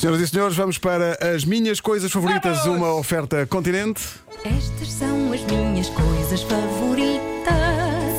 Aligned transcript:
Senhoras 0.00 0.22
e 0.22 0.28
senhores, 0.28 0.56
vamos 0.56 0.78
para 0.78 1.18
as 1.34 1.44
minhas 1.44 1.78
coisas 1.78 2.10
favoritas, 2.10 2.64
uma 2.64 2.94
oferta 2.94 3.46
continente. 3.46 4.00
Estas 4.46 4.92
são 4.92 5.30
as 5.30 5.42
minhas 5.42 5.90
coisas 5.90 6.42
favoritas. 6.42 7.20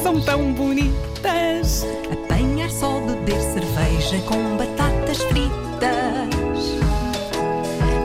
São 0.03 0.21
tão 0.21 0.53
bonitas. 0.53 1.83
Apanhar 2.13 2.69
só 2.69 2.99
beber 2.99 3.41
cerveja 3.41 4.21
com 4.27 4.57
batatas 4.57 5.23
fritas. 5.23 6.61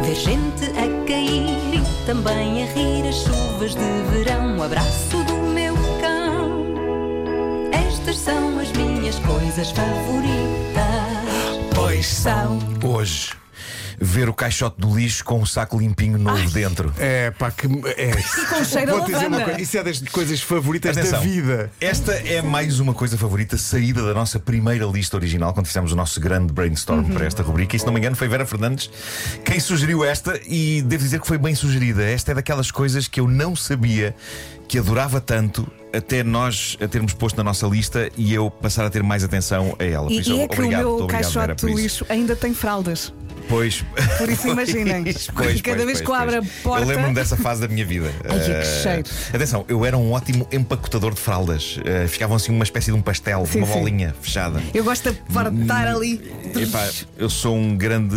Ver 0.07 0.15
gente 0.15 0.71
a 0.71 1.07
cair 1.07 1.75
e 1.75 2.07
também 2.07 2.63
a 2.63 2.73
rir 2.73 3.07
as 3.07 3.17
chuvas 3.17 3.75
de 3.75 4.03
verão. 4.11 4.57
O 4.57 4.63
abraço 4.63 5.23
do 5.25 5.37
meu 5.53 5.75
cão. 6.01 6.65
Estas 7.73 8.17
são 8.17 8.59
as 8.59 8.73
minhas 8.73 9.19
coisas 9.19 9.71
favoritas. 9.71 10.17
Pois 11.75 12.07
são. 12.07 12.59
Hoje, 12.83 13.36
ver 14.01 14.29
o 14.29 14.35
caixote 14.35 14.81
do 14.81 14.95
lixo 14.95 15.25
com 15.25 15.41
um 15.41 15.47
saco 15.47 15.79
limpinho 15.79 16.19
novo 16.19 16.51
dentro. 16.51 16.93
É 16.99 17.31
pá, 17.31 17.51
que. 17.51 17.67
É. 17.97 18.11
com 18.49 18.65
cheiro 18.65 18.93
a 18.93 18.97
Vou 18.99 19.05
dizer 19.07 19.17
uma 19.27 19.39
lavanda. 19.39 19.45
coisa, 19.45 19.61
isso 19.61 19.79
é 19.79 19.83
das 19.83 20.01
coisas 20.01 20.41
favoritas 20.41 20.97
Atenção, 20.97 21.19
da 21.21 21.25
vida. 21.25 21.71
Esta 21.81 22.13
é 22.13 22.43
mais 22.43 22.81
uma 22.81 22.93
coisa 22.95 23.17
favorita 23.17 23.57
saída 23.57 24.03
da 24.07 24.15
nossa 24.15 24.39
primeira 24.39 24.85
lista 24.87 25.17
original, 25.17 25.53
quando 25.55 25.67
fizemos 25.67 25.93
o 25.93 25.97
nosso 25.97 26.21
grande 26.21 26.53
brainstorm 26.53 27.01
Uhum. 27.07 27.11
para 27.15 27.27
esta 27.27 27.43
rubrica. 27.43 27.77
E 27.77 27.79
se 27.79 27.87
não 27.87 27.93
me 27.93 28.01
engano, 28.01 28.17
foi 28.17 28.29
Vera 28.29 28.47
Fernandes 28.47 28.91
quem 29.45 29.59
sugeriu 29.61 30.05
esta, 30.05 30.39
e 30.47 30.83
devo 30.83 31.03
dizer 31.03 31.21
que 31.21 31.27
foi 31.27 31.39
bem 31.39 31.55
sugerida. 31.55 32.03
Esta 32.05 32.33
é 32.33 32.35
daquelas 32.35 32.71
coisas 32.71 33.07
que 33.09 33.21
eu 33.21 33.29
não 33.29 33.55
sabia 33.57 34.15
que 34.69 34.79
adorava 34.79 35.21
tanto. 35.21 35.67
Até 35.93 36.23
nós 36.23 36.77
a 36.83 36.87
termos 36.89 37.15
posto 37.15 37.37
na 37.39 37.45
nossa 37.45 37.67
lista 37.67 38.11
e 38.19 38.35
eu 38.35 38.51
passar 38.51 38.85
a 38.85 38.91
ter 38.91 39.03
mais 39.03 39.25
atenção 39.25 39.75
a 39.79 39.85
ela. 39.85 40.07
Por 40.09 40.13
E, 40.13 40.19
isso, 40.21 40.33
e 40.33 40.41
é 40.41 40.49
que 40.49 40.55
obrigado, 40.55 40.81
o 40.81 40.85
meu 40.97 41.05
obrigado, 41.05 41.33
Vera, 41.33 41.47
caixote 41.47 41.61
por 41.61 41.71
do 41.71 41.73
isso. 41.79 41.83
lixo 41.83 42.07
ainda 42.11 42.37
tem 42.37 42.53
fraldas. 42.53 43.15
Pois. 43.49 43.85
Por 44.19 44.29
isso 44.29 44.49
imaginem. 44.49 45.05
Pois, 45.37 45.61
Cada 45.61 45.77
pois, 45.77 45.87
vez 45.87 45.99
pois, 45.99 46.01
que 46.01 46.09
eu 46.11 46.15
abro 46.15 46.37
a 46.37 46.39
pois. 46.41 46.53
porta- 46.63 46.83
Eu 46.83 46.89
lembro-me 46.89 47.15
dessa 47.15 47.37
fase 47.37 47.61
da 47.61 47.69
minha 47.69 47.85
vida. 47.85 48.11
Ai, 48.29 48.39
que 48.41 48.51
Eh, 48.51 48.65
cheiro. 48.83 49.05
Atenção, 49.33 49.65
eu 49.69 49.85
era 49.85 49.97
um 49.97 50.13
ótimo 50.13 50.49
empacotador 50.53 51.15
de 51.15 51.21
fraldas. 51.21 51.79
Eh, 51.85 52.07
ficavam 52.09 52.37
assim 52.37 52.53
uma 52.53 52.65
espécie 52.65 52.87
de 52.87 52.93
um 52.97 53.03
pastel, 53.03 53.47
Sim, 53.47 53.59
uma 53.59 53.67
sim. 53.67 53.73
bolinha 53.75 54.15
fechada. 54.21 54.61
Eu 54.75 54.83
gosto 54.85 55.11
de 55.13 55.19
fartar 55.33 55.87
ali. 55.89 56.21
Epá, 56.55 56.89
eu 57.19 57.29
sou 57.31 57.57
um 57.57 57.77
grande 57.77 58.17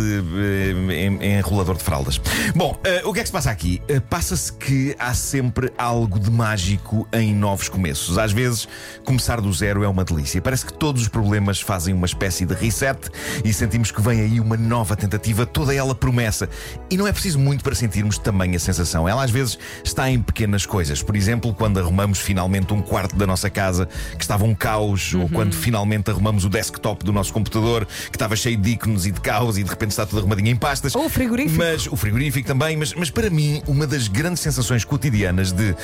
en- 0.92 1.38
enrolador 1.38 1.76
de 1.76 1.82
fraldas. 1.84 2.20
Bom, 2.54 2.78
o 3.04 3.12
que 3.12 3.20
é 3.20 3.22
que 3.22 3.28
se 3.28 3.32
passa 3.32 3.50
aqui? 3.50 3.80
Passa-se 4.08 4.52
que 4.52 4.94
há 4.98 5.14
sempre 5.14 5.72
algo 5.78 6.18
de 6.18 6.30
mágico 6.30 7.06
em 7.12 7.34
novos 7.34 7.68
começos. 7.68 8.18
Às 8.18 8.32
vezes, 8.32 8.66
começar 9.04 9.40
do 9.40 9.52
zero 9.52 9.82
é 9.84 9.88
uma 9.88 10.04
delícia. 10.04 10.40
Parece 10.40 10.64
que 10.66 10.72
todos 10.72 11.02
os 11.02 11.08
problemas 11.08 11.60
fazem 11.60 11.94
uma 11.94 12.06
espécie 12.06 12.44
de 12.46 12.54
reset 12.54 12.98
e 13.44 13.52
sentimos 13.52 13.90
que 13.90 14.00
vem 14.00 14.20
aí 14.20 14.40
uma 14.40 14.56
nova 14.56 14.96
tentativa, 14.96 15.19
toda 15.52 15.74
ela 15.74 15.94
promessa. 15.94 16.48
E 16.90 16.96
não 16.96 17.06
é 17.06 17.12
preciso 17.12 17.38
muito 17.38 17.62
para 17.62 17.74
sentirmos 17.74 18.18
também 18.18 18.54
a 18.54 18.58
sensação. 18.58 19.08
Ela 19.08 19.24
às 19.24 19.30
vezes 19.30 19.58
está 19.84 20.10
em 20.10 20.20
pequenas 20.20 20.66
coisas. 20.66 21.02
Por 21.02 21.16
exemplo, 21.16 21.54
quando 21.54 21.78
arrumamos 21.78 22.18
finalmente 22.18 22.72
um 22.72 22.82
quarto 22.82 23.16
da 23.16 23.26
nossa 23.26 23.50
casa 23.50 23.88
que 24.16 24.22
estava 24.22 24.44
um 24.44 24.54
caos, 24.54 25.14
ou 25.14 25.28
quando 25.28 25.54
finalmente 25.54 26.10
arrumamos 26.10 26.44
o 26.44 26.48
desktop 26.48 27.04
do 27.04 27.12
nosso 27.12 27.32
computador 27.32 27.86
que 27.86 28.16
estava 28.16 28.36
cheio 28.36 28.56
de 28.56 28.70
ícones 28.70 29.06
e 29.06 29.10
de 29.10 29.20
caos 29.20 29.58
e 29.58 29.62
de 29.62 29.70
repente 29.70 29.90
está 29.90 30.06
tudo 30.06 30.18
arrumadinho 30.18 30.48
em 30.48 30.56
pastas. 30.56 30.94
Ou 30.94 31.06
o 31.06 31.08
frigorífico. 31.08 31.58
Mas 31.58 31.86
o 31.86 31.96
frigorífico 31.96 32.46
também, 32.46 32.76
mas, 32.76 32.94
mas 32.94 33.10
para 33.10 33.30
mim, 33.30 33.62
uma 33.66 33.86
das 33.86 34.08
grandes 34.08 34.42
sensações 34.42 34.84
cotidianas 34.84 35.52
de 35.52 35.74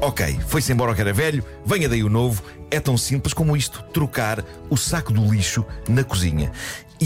ok, 0.00 0.38
foi-se 0.46 0.72
embora 0.72 0.92
o 0.92 0.94
que 0.94 1.00
era 1.00 1.12
velho, 1.12 1.44
venha 1.64 1.88
daí 1.88 2.02
o 2.02 2.08
novo, 2.08 2.42
é 2.70 2.80
tão 2.80 2.96
simples 2.96 3.32
como 3.32 3.56
isto: 3.56 3.82
trocar 3.92 4.44
o 4.68 4.76
saco 4.76 5.12
do 5.12 5.32
lixo 5.32 5.64
na 5.88 6.04
cozinha. 6.04 6.50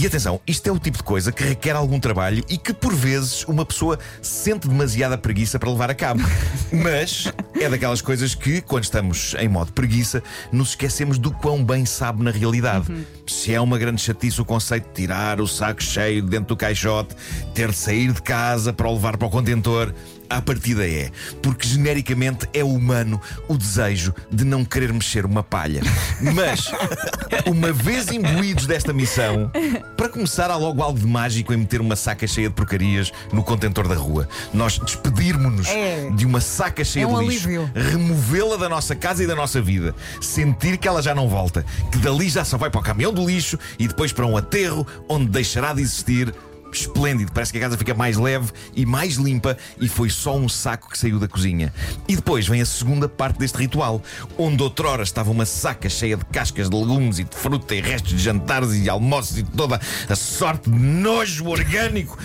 E 0.01 0.07
atenção, 0.07 0.41
isto 0.47 0.65
é 0.69 0.71
o 0.71 0.79
tipo 0.79 0.97
de 0.97 1.03
coisa 1.03 1.33
que 1.33 1.43
requer 1.43 1.73
algum 1.73 1.99
trabalho 1.99 2.45
e 2.49 2.57
que 2.57 2.73
por 2.73 2.95
vezes 2.95 3.43
uma 3.49 3.67
pessoa 3.67 3.99
sente 4.23 4.69
demasiada 4.69 5.19
preguiça 5.19 5.59
para 5.59 5.69
levar 5.69 5.91
a 5.91 5.95
cabo. 5.95 6.23
Mas 6.71 7.27
é 7.61 7.69
daquelas 7.69 8.01
coisas 8.01 8.33
que, 8.33 8.61
quando 8.61 8.85
estamos 8.85 9.35
em 9.41 9.49
modo 9.49 9.73
preguiça, 9.73 10.23
nos 10.53 10.69
esquecemos 10.69 11.19
do 11.19 11.33
quão 11.33 11.65
bem 11.65 11.85
sabe 11.85 12.23
na 12.23 12.31
realidade. 12.31 12.87
Se 13.27 13.53
é 13.53 13.61
uma 13.61 13.77
grande 13.77 14.01
chatice 14.01 14.41
o 14.41 14.45
conceito 14.45 14.87
de 14.87 14.95
tirar 14.95 15.41
o 15.41 15.49
saco 15.49 15.83
cheio 15.83 16.23
de 16.23 16.29
dentro 16.29 16.47
do 16.47 16.57
caixote, 16.57 17.17
ter 17.53 17.69
de 17.73 17.77
sair 17.77 18.13
de 18.13 18.23
casa 18.23 18.73
para 18.73 18.89
o 18.89 18.93
levar 18.93 19.17
para 19.17 19.27
o 19.27 19.31
contentor. 19.31 19.93
À 20.31 20.43
partida 20.43 20.87
é, 20.87 21.11
porque 21.43 21.67
genericamente 21.67 22.47
é 22.53 22.63
humano 22.63 23.21
o 23.49 23.57
desejo 23.57 24.15
de 24.31 24.45
não 24.45 24.65
querer 24.65 24.93
mexer 24.93 25.25
uma 25.25 25.43
palha. 25.43 25.81
Mas, 26.21 26.71
uma 27.47 27.73
vez 27.73 28.09
imbuídos 28.11 28.67
desta 28.67 28.93
missão, 28.93 29.51
para 29.97 30.09
começar, 30.09 30.51
há 30.51 30.57
logo 30.57 30.83
algo 30.83 30.99
de 30.99 31.07
mágico 31.07 31.53
em 31.55 31.57
meter 31.57 31.81
uma 31.81 31.97
saca 31.97 32.27
cheia 32.27 32.49
de 32.49 32.55
porcarias 32.55 33.11
no 33.33 33.43
contentor 33.43 33.89
da 33.89 33.95
rua. 33.95 34.29
Nós 34.53 34.79
despedirmos-nos 34.79 35.67
É. 35.69 36.11
de 36.11 36.27
uma 36.27 36.41
saca 36.41 36.85
cheia 36.85 37.05
É 37.05 37.07
um 37.07 37.21
de 37.21 37.27
lixo, 37.27 37.49
removê-la 37.75 38.57
da 38.57 38.69
nossa 38.69 38.95
casa 38.95 39.25
e 39.25 39.27
da 39.27 39.35
nossa 39.35 39.61
vida, 39.63 39.95
sentir 40.21 40.77
que 40.77 40.87
ela 40.87 41.01
já 41.03 41.15
não 41.15 41.29
volta, 41.29 41.65
que 41.91 41.99
dali 41.99 42.29
já 42.29 42.45
só 42.45 42.59
vai 42.59 42.69
para 42.71 42.81
o 42.81 42.83
caminhão 42.83 43.13
do 43.13 43.27
lixo 43.27 43.59
e 43.79 43.89
depois 43.89 44.13
para 44.13 44.27
um 44.27 44.37
aterro 44.37 44.87
onde 45.09 45.27
deixará 45.27 45.73
de 45.73 45.81
existir. 45.81 46.35
Esplêndido, 46.73 47.33
parece 47.33 47.53
que 47.53 47.59
a 47.59 47.61
casa 47.61 47.79
fica 47.79 47.95
mais 47.95 48.17
leve 48.17 48.53
e 48.75 48.85
mais 48.85 49.15
limpa 49.15 49.57
e 49.81 49.89
foi 49.89 50.11
só 50.11 50.37
um 50.37 50.49
saco 50.49 50.91
que 50.91 50.99
saiu 50.99 51.19
da 51.19 51.27
cozinha. 51.27 51.73
E 52.07 52.15
depois 52.15 52.47
vem 52.47 52.61
a 52.61 52.67
segunda 52.67 53.09
parte 53.09 53.39
deste 53.39 53.59
ritual, 53.59 54.03
onde 54.37 54.63
outrora 54.63 55.03
estava 55.03 55.31
uma 55.31 55.47
saca 55.47 55.89
cheia 55.89 56.17
de 56.17 56.25
cascas 56.27 56.69
de 56.69 56.77
legumes 56.77 57.19
e 57.19 57.25
de 57.25 57.35
fruta 57.35 57.75
e 57.75 57.81
restos 57.81 58.13
de 58.13 58.19
jantares 58.19 58.75
e 58.75 58.89
almoços 58.89 59.39
e 59.39 59.43
toda 59.43 59.81
a 60.09 60.17
sorte 60.17 60.71
de 60.71 60.79
nojo 60.79 61.47
orgânico 61.49 62.19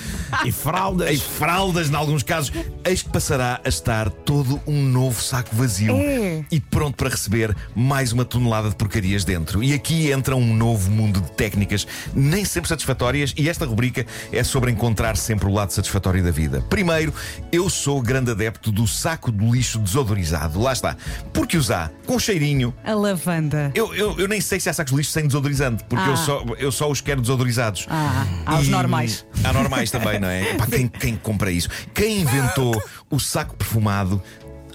E 0.46 0.52
fraldas. 0.52 1.10
e 1.12 1.18
fraldas, 1.20 1.90
em 1.90 1.96
alguns 1.96 2.24
casos, 2.24 2.52
eis 2.86 3.02
que 3.02 3.10
passará 3.10 3.60
a 3.64 3.70
estar 3.70 4.10
todo 4.10 4.60
um 4.68 4.82
novo 4.84 5.22
saco 5.22 5.56
vazio 5.56 5.96
É. 5.96 6.44
e 6.52 6.60
pronto 6.60 6.96
para 6.96 7.10
receber 7.10 7.56
mais 7.76 8.12
uma 8.12 8.26
tonelada 8.26 8.70
de 8.70 8.76
porcarias 8.76 9.24
dentro. 9.24 9.64
E 9.64 9.74
aqui 9.74 10.12
entra 10.12 10.36
um 10.36 10.54
novo 10.56 10.90
mundo 10.92 11.22
de 11.22 11.32
técnicas, 11.32 11.86
nem 12.14 12.44
sempre 12.46 12.70
satisfatórias, 12.70 13.34
e 13.38 13.50
esta 13.50 13.66
rubrica 13.66 14.06
é 14.32 14.44
sobre 14.44 14.72
encontrar 14.72 15.16
sempre 15.18 15.48
o 15.48 15.54
lado 15.54 15.72
satisfatório 15.72 16.24
da 16.24 16.32
vida. 16.32 16.62
Primeiro, 16.70 17.14
eu 17.52 17.70
sou 17.70 18.02
grande 18.02 18.32
adepto 18.32 18.72
do 18.72 18.88
saco 18.88 19.32
de 19.32 19.46
lixo 19.50 19.80
desodorizado. 19.80 20.60
Lá 20.62 20.74
está. 20.74 20.96
Porque 21.34 21.58
usar 21.58 21.92
com 22.06 22.18
cheirinho. 22.20 22.74
A 22.84 22.94
lavanda. 22.94 23.72
Eu, 23.76 23.94
eu, 23.96 24.20
eu 24.20 24.28
nem 24.28 24.42
sei 24.42 24.60
se 24.60 24.70
há 24.70 24.74
sacos 24.74 24.92
de 24.92 24.98
lixo 24.98 25.12
sem 25.12 25.26
desodorizante, 25.28 25.84
porque 25.86 26.04
Ah. 26.04 26.10
eu, 26.12 26.18
só, 26.18 26.46
eu 26.58 26.72
só 26.72 26.90
os 26.92 27.02
quero 27.02 27.22
desodorizados. 27.22 27.86
Ah, 27.90 28.26
há 28.46 28.60
os 28.60 28.68
normais. 28.68 29.26
Há 29.44 29.54
normais 29.54 29.90
também, 29.92 30.20
não 30.24 30.30
é? 30.30 30.52
Epá, 30.52 30.66
quem, 30.66 30.88
quem 30.88 31.16
compra 31.18 31.52
isso? 31.52 31.70
Quem 31.94 32.22
inventou 32.22 32.82
o 33.10 33.20
saco 33.20 33.56
perfumado? 33.56 34.22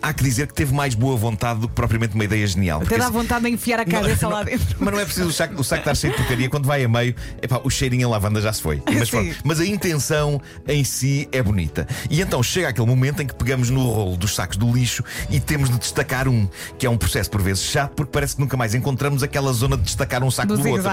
Há 0.00 0.12
que 0.12 0.22
dizer 0.22 0.46
que 0.46 0.54
teve 0.54 0.72
mais 0.72 0.94
boa 0.94 1.16
vontade 1.16 1.60
do 1.60 1.68
que 1.68 1.74
propriamente 1.74 2.14
uma 2.14 2.24
ideia 2.24 2.46
genial. 2.46 2.82
Até 2.82 2.98
dá 2.98 3.10
vontade 3.10 3.44
de 3.44 3.50
enfiar 3.50 3.80
a 3.80 3.84
cabeça 3.84 4.28
lá 4.28 4.42
dentro. 4.42 4.76
mas 4.78 4.94
não 4.94 5.00
é 5.00 5.04
preciso 5.04 5.28
o 5.28 5.32
saco, 5.32 5.60
o 5.60 5.64
saco 5.64 5.80
estar 5.80 5.94
cheio 5.94 6.12
de 6.12 6.18
porcaria. 6.18 6.48
Quando 6.48 6.66
vai 6.66 6.84
a 6.84 6.88
meio, 6.88 7.14
epá, 7.42 7.60
o 7.64 7.70
cheirinho 7.70 8.06
a 8.06 8.10
lavanda 8.10 8.40
já 8.40 8.52
se 8.52 8.62
foi. 8.62 8.82
Mas, 8.98 9.10
pronto. 9.10 9.36
Mas 9.44 9.60
a 9.60 9.66
intenção 9.66 10.40
em 10.66 10.84
si 10.84 11.28
é 11.32 11.42
bonita. 11.42 11.86
E 12.10 12.20
então 12.20 12.42
chega 12.42 12.68
aquele 12.68 12.86
momento 12.86 13.22
em 13.22 13.26
que 13.26 13.34
pegamos 13.34 13.70
no 13.70 13.88
rolo 13.90 14.16
dos 14.16 14.34
sacos 14.34 14.56
do 14.56 14.72
lixo 14.72 15.02
e 15.30 15.40
temos 15.40 15.70
de 15.70 15.78
destacar 15.78 16.28
um, 16.28 16.48
que 16.78 16.86
é 16.86 16.90
um 16.90 16.96
processo 16.96 17.30
por 17.30 17.42
vezes 17.42 17.64
chato, 17.64 17.92
porque 17.94 18.10
parece 18.12 18.36
que 18.36 18.40
nunca 18.40 18.56
mais 18.56 18.74
encontramos 18.74 19.22
aquela 19.22 19.52
zona 19.52 19.76
de 19.76 19.84
destacar 19.84 20.22
um 20.22 20.30
saco 20.30 20.48
Do 20.48 20.62
do, 20.62 20.68
outro. 20.68 20.90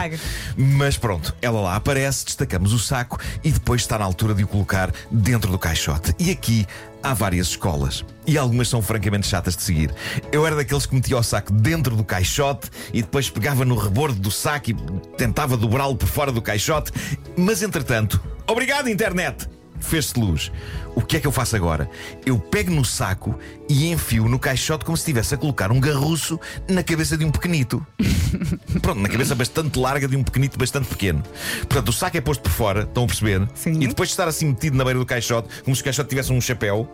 Mas 0.57 0.97
pronto, 0.97 1.35
ela 1.41 1.61
lá 1.61 1.75
aparece, 1.75 2.25
destacamos 2.25 2.73
o 2.73 2.79
saco 2.79 3.19
e 3.43 3.51
depois 3.51 3.81
está 3.81 3.97
na 3.97 4.05
altura 4.05 4.33
de 4.33 4.43
o 4.43 4.47
colocar 4.47 4.91
dentro 5.11 5.51
do 5.51 5.59
caixote. 5.59 6.15
E 6.17 6.31
aqui 6.31 6.65
há 7.05 7.13
várias 7.13 7.47
escolas. 7.47 8.03
E 8.25 8.37
algumas 8.37 8.67
são 8.67 8.81
francamente 8.81 9.27
chatas 9.27 9.55
de 9.55 9.61
seguir. 9.61 9.93
Eu 10.31 10.45
era 10.45 10.55
daqueles 10.55 10.85
que 10.85 10.95
metia 10.95 11.17
o 11.17 11.23
saco 11.23 11.53
dentro 11.53 11.95
do 11.95 12.03
caixote 12.03 12.69
e 12.91 13.01
depois 13.01 13.29
pegava 13.29 13.63
no 13.63 13.75
rebordo 13.75 14.19
do 14.19 14.31
saco 14.31 14.71
e 14.71 14.73
tentava 15.15 15.55
dobrá-lo 15.55 15.95
por 15.95 16.07
fora 16.07 16.31
do 16.31 16.41
caixote. 16.41 16.91
Mas 17.37 17.61
entretanto, 17.61 18.21
obrigado, 18.47 18.89
internet! 18.89 19.54
Fez-se 19.87 20.19
luz. 20.19 20.51
O 20.95 21.01
que 21.01 21.17
é 21.17 21.19
que 21.19 21.27
eu 21.27 21.31
faço 21.31 21.55
agora? 21.55 21.89
Eu 22.25 22.39
pego 22.39 22.71
no 22.71 22.83
saco 22.83 23.37
e 23.69 23.91
enfio 23.91 24.27
no 24.27 24.39
caixote 24.39 24.85
como 24.85 24.97
se 24.97 25.01
estivesse 25.01 25.35
a 25.35 25.37
colocar 25.37 25.71
um 25.71 25.79
garruço 25.79 26.39
na 26.67 26.83
cabeça 26.83 27.17
de 27.17 27.25
um 27.25 27.31
pequenito. 27.31 27.85
Pronto, 28.81 28.99
na 29.01 29.09
cabeça 29.09 29.35
bastante 29.35 29.77
larga 29.77 30.07
de 30.07 30.15
um 30.15 30.23
pequenito 30.23 30.57
bastante 30.57 30.87
pequeno. 30.87 31.21
Portanto, 31.67 31.89
o 31.89 31.93
saco 31.93 32.17
é 32.17 32.21
posto 32.21 32.41
por 32.41 32.51
fora, 32.51 32.81
estão 32.83 33.03
a 33.03 33.07
perceber? 33.07 33.47
Sim. 33.53 33.81
E 33.81 33.87
depois 33.87 34.09
de 34.09 34.13
estar 34.13 34.27
assim 34.27 34.47
metido 34.47 34.77
na 34.77 34.83
beira 34.83 34.99
do 34.99 35.05
caixote, 35.05 35.49
como 35.63 35.75
se 35.75 35.81
o 35.81 35.85
caixote 35.85 36.09
tivesse 36.09 36.31
um 36.31 36.41
chapéu. 36.41 36.91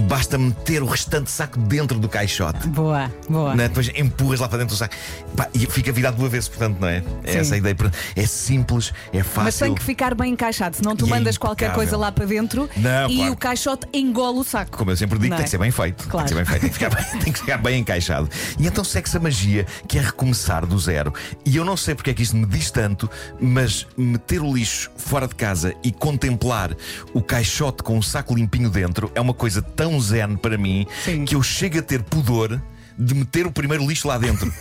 Basta 0.00 0.38
meter 0.38 0.82
o 0.82 0.86
restante 0.86 1.30
saco 1.30 1.58
dentro 1.58 1.98
do 1.98 2.08
caixote. 2.08 2.66
Boa, 2.68 3.12
boa. 3.28 3.54
Né? 3.54 3.68
Depois 3.68 3.90
empurras 3.94 4.40
lá 4.40 4.48
para 4.48 4.58
dentro 4.58 4.74
do 4.74 4.78
saco 4.78 4.94
Pá, 5.36 5.48
e 5.54 5.66
fica 5.66 5.92
virado 5.92 6.16
do 6.16 6.26
avesso, 6.26 6.50
portanto, 6.50 6.78
não 6.80 6.88
é? 6.88 7.02
É 7.24 7.32
Sim. 7.32 7.38
essa 7.38 7.54
a 7.54 7.58
ideia. 7.58 7.76
É 8.16 8.26
simples, 8.26 8.92
é 9.12 9.22
fácil. 9.22 9.44
Mas 9.44 9.58
tem 9.58 9.74
que 9.74 9.82
ficar 9.82 10.14
bem 10.14 10.32
encaixado, 10.32 10.76
senão 10.76 10.96
tu 10.96 11.06
E 11.06 11.08
é 11.08 11.10
mandas 11.10 11.38
qualquer 11.38 11.66
impecável. 11.66 11.88
coisa 11.90 11.96
lá 11.96 12.10
para 12.10 12.24
dentro 12.24 12.68
Não, 12.76 13.10
e 13.10 13.16
claro. 13.16 13.32
o 13.32 13.36
caixote 13.36 13.86
engole 13.92 14.38
o 14.38 14.44
saco. 14.44 14.76
Como 14.76 14.90
eu 14.90 14.96
sempre 14.96 15.18
digo, 15.18 15.34
tem 15.34 15.42
é? 15.42 15.44
que 15.44 15.50
ser 15.50 15.58
bem 15.58 15.70
feito. 15.70 16.08
Claro. 16.08 16.26
Tem 16.28 16.36
que 16.36 16.44
ser 16.44 16.52
bem 16.52 16.60
feito, 16.60 16.60
tem 16.60 16.70
que, 16.70 16.74
ficar 16.74 16.94
bem, 16.94 17.20
tem 17.20 17.32
que 17.32 17.38
ficar 17.40 17.58
bem 17.58 17.80
encaixado. 17.80 18.28
E 18.58 18.66
então 18.66 18.82
segue-se 18.82 19.16
a 19.16 19.20
magia, 19.20 19.66
que 19.86 19.98
é 19.98 20.02
recomeçar 20.02 20.66
do 20.66 20.78
zero. 20.78 21.12
E 21.44 21.56
eu 21.56 21.64
não 21.64 21.76
sei 21.76 21.94
porque 21.94 22.10
é 22.10 22.14
que 22.14 22.22
isto 22.22 22.36
me 22.36 22.46
diz 22.46 22.70
tanto, 22.70 23.08
mas 23.40 23.86
meter 23.96 24.40
o 24.42 24.52
lixo 24.54 24.90
fora 24.96 25.28
de 25.28 25.34
casa 25.34 25.74
e 25.82 25.92
contemplar 25.92 26.74
o 27.12 27.22
caixote 27.22 27.82
com 27.82 27.98
o 27.98 28.02
saco 28.02 28.34
limpinho 28.34 28.70
dentro 28.70 29.10
é 29.14 29.20
uma 29.20 29.34
coisa 29.34 29.62
tão 29.62 29.87
zen 30.00 30.36
para 30.36 30.58
mim 30.58 30.86
Sim. 31.04 31.24
que 31.24 31.34
eu 31.34 31.42
chego 31.42 31.78
a 31.78 31.82
ter 31.82 32.02
pudor. 32.02 32.60
De 32.98 33.14
meter 33.14 33.46
o 33.46 33.52
primeiro 33.52 33.86
lixo 33.86 34.08
lá 34.08 34.18
dentro. 34.18 34.52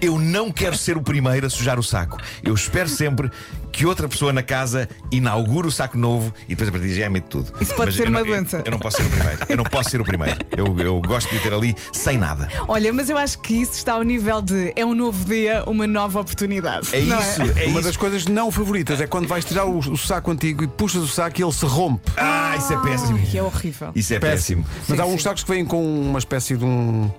Eu 0.00 0.18
não 0.18 0.52
quero 0.52 0.76
ser 0.76 0.96
o 0.98 1.02
primeiro 1.02 1.46
a 1.46 1.50
sujar 1.50 1.78
o 1.78 1.82
saco. 1.82 2.18
Eu 2.42 2.54
espero 2.54 2.88
sempre 2.88 3.30
que 3.72 3.86
outra 3.86 4.06
pessoa 4.08 4.32
na 4.32 4.42
casa 4.42 4.86
inaugure 5.10 5.66
o 5.68 5.70
saco 5.72 5.96
novo 5.96 6.32
e 6.44 6.50
depois 6.50 6.68
a 6.68 6.72
partir 6.72 6.88
de 6.88 6.94
já 7.00 7.08
mete 7.08 7.24
tudo. 7.24 7.52
Isso 7.60 7.74
pode 7.74 7.86
Mas 7.86 7.94
ser 7.96 8.06
eu 8.06 8.10
não- 8.10 8.20
uma 8.20 8.26
doença. 8.26 8.58
Eu, 8.58 8.62
eu 8.66 8.70
não 8.72 8.78
posso 8.78 8.96
ser 8.98 9.04
o 9.06 9.10
primeiro. 9.10 9.38
Eu 9.48 9.56
não 9.56 9.64
posso 9.64 9.90
ser 9.90 10.00
o 10.00 10.04
primeiro. 10.04 10.36
Eu, 10.56 10.78
eu 10.78 11.00
gosto 11.00 11.30
de 11.30 11.38
ter 11.40 11.52
ali 11.54 11.74
sem 11.92 12.18
nada. 12.18 12.48
Olha, 12.68 12.92
mas 12.92 13.08
eu 13.08 13.16
acho 13.16 13.38
que 13.38 13.54
isso 13.54 13.72
está 13.72 13.94
ao 13.94 14.02
nível 14.02 14.42
de 14.42 14.72
é 14.76 14.84
um 14.84 14.94
novo 14.94 15.24
dia, 15.24 15.64
uma 15.66 15.86
nova 15.86 16.20
oportunidade. 16.20 16.88
É 16.92 17.00
não 17.00 17.18
isso, 17.18 17.42
É? 17.42 17.64
é 17.64 17.68
Uma 17.68 17.80
isso. 17.80 17.82
das 17.88 17.96
coisas 17.96 18.26
não 18.26 18.50
favoritas 18.50 19.00
é 19.00 19.06
quando 19.06 19.26
vais 19.26 19.44
tirar 19.44 19.64
o, 19.64 19.78
o 19.78 19.96
saco 19.96 20.30
antigo 20.30 20.62
e 20.64 20.68
puxas 20.68 21.02
o 21.02 21.08
saco 21.08 21.40
e 21.40 21.44
ele 21.44 21.52
se 21.52 21.64
rompe. 21.64 22.10
Ah, 22.16 22.54
isso 22.58 22.72
é 22.72 22.76
péssimo. 22.82 23.18
Que 23.18 23.38
é 23.38 23.42
horrível. 23.42 23.90
Isso 23.94 24.12
é 24.14 24.18
péssimo. 24.18 24.66
Mas 24.88 24.96
Sim, 24.98 25.02
há 25.02 25.06
uns 25.06 25.12
sim. 25.12 25.18
sacos 25.20 25.42
que 25.44 25.50
vêm 25.50 25.64
com 25.64 25.82
uma 26.02 26.18
espécie 26.18 26.56
de 26.56 26.64
um. 26.64 27.10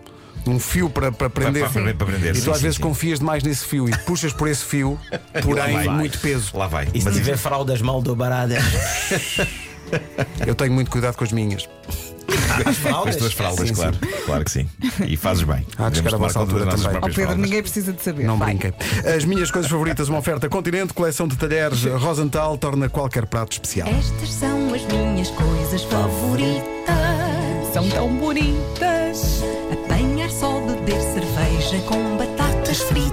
Um 0.49 0.59
fio 0.59 0.89
para, 0.89 1.11
para 1.11 1.29
prender. 1.29 1.69
para- 1.69 1.93
para 1.93 2.05
prender, 2.07 2.35
E 2.35 2.39
tu 2.39 2.43
sim, 2.45 2.51
às 2.51 2.57
sim, 2.57 2.63
vezes 2.63 2.77
sim. 2.77 2.83
confias 2.83 3.19
demais 3.19 3.43
nesse 3.43 3.65
fio 3.65 3.87
e 3.89 3.97
puxas 3.99 4.33
por 4.33 4.47
esse 4.47 4.63
fio, 4.63 4.99
porém 5.43 5.89
muito 5.89 6.19
peso. 6.19 6.51
Lá 6.57 6.67
vai. 6.67 6.87
E 6.93 6.99
se 6.99 7.05
Mas 7.05 7.15
tiver 7.15 7.37
fraldas 7.37 7.81
mal 7.81 8.01
dobradas? 8.01 8.63
Eu 10.45 10.53
tenho 10.55 10.73
muito 10.73 10.91
cuidado 10.91 11.15
com 11.15 11.23
as 11.23 11.31
minhas. 11.31 11.67
com 11.67 13.07
as 13.07 13.15
tuas 13.15 13.33
fraldas, 13.33 13.69
Sim, 13.69 13.73
claro. 13.73 13.97
Claro 14.25 14.43
que 14.43 14.51
sim. 14.51 14.67
E 15.05 15.15
fazes 15.15 15.43
bem. 15.43 15.65
Há 15.77 15.89
de 15.89 15.97
chegar 15.97 16.13
a 16.13 16.17
vossa 16.17 16.39
altura 16.39 16.65
também. 16.65 16.81
Próprias 16.89 17.15
Pedro, 17.15 17.21
fraldas. 17.31 17.37
ninguém 17.37 17.61
precisa 17.61 17.93
de 17.93 18.03
saber. 18.03 18.23
Não 18.25 18.37
Vai. 18.37 18.49
brinquem. 18.49 18.73
As 19.15 19.23
minhas 19.23 19.49
coisas 19.49 19.71
favoritas, 19.71 20.09
uma 20.09 20.19
oferta 20.19 20.49
Continente, 20.49 20.93
coleção 20.93 21.25
de 21.27 21.37
talheres 21.37 21.83
Rosenthal, 22.01 22.57
torna 22.57 22.89
qualquer 22.89 23.25
prato 23.27 23.53
especial. 23.53 23.87
Estas 23.87 24.33
são 24.33 24.73
as 24.73 24.81
minhas 24.85 25.29
coisas 25.29 25.83
favoritas. 25.83 26.67
São 27.77 27.89
tão 27.89 28.09
bonitas. 28.15 29.43
Apanhar 29.71 30.31
só, 30.31 30.59
beber 30.61 30.99
cerveja 30.99 31.79
com 31.85 32.17
batatas 32.17 32.79
fritas. 32.79 33.05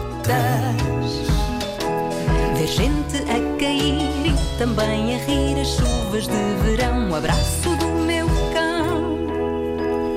Ver 2.57 2.67
gente 2.67 3.19
a 3.31 3.59
cair 3.59 4.27
e 4.27 4.57
também 4.57 5.17
a 5.17 5.19
rir 5.19 5.61
as 5.61 5.69
chuvas 5.69 6.27
de 6.27 6.55
verão. 6.63 7.11
O 7.11 7.15
abraço 7.15 7.77
do 7.77 7.89
meu 8.07 8.27
cão. 8.55 9.19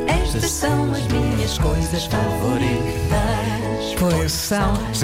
Estas 0.08 0.50
são 0.50 0.94
as 0.94 1.06
minhas 1.08 1.58
coisas 1.58 2.06
favoritas. 2.06 3.96
Pois 4.00 4.32
são. 4.32 4.88